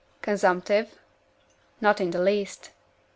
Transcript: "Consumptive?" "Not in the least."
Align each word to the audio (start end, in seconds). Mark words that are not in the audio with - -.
"Consumptive?" 0.23 0.95
"Not 1.79 2.01
in 2.01 2.09
the 2.09 2.17
least." 2.19 2.71